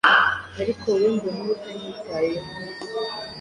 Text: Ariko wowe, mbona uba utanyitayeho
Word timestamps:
Ariko 0.61 0.85
wowe, 0.91 1.07
mbona 1.15 1.39
uba 1.41 1.51
utanyitayeho 1.57 2.49